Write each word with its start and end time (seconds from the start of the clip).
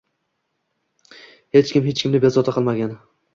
Hech 1.59 1.75
kim 1.75 1.85
hech 1.91 2.01
kimni 2.01 2.23
bezovta 2.25 2.57
qilmagan 2.57 2.99